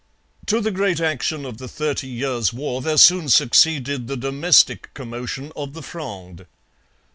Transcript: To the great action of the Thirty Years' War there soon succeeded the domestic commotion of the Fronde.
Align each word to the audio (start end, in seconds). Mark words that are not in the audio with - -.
To 0.47 0.59
the 0.59 0.71
great 0.71 0.99
action 0.99 1.45
of 1.45 1.59
the 1.59 1.67
Thirty 1.67 2.07
Years' 2.07 2.51
War 2.51 2.81
there 2.81 2.97
soon 2.97 3.29
succeeded 3.29 4.07
the 4.07 4.17
domestic 4.17 4.91
commotion 4.95 5.51
of 5.55 5.73
the 5.73 5.83
Fronde. 5.83 6.47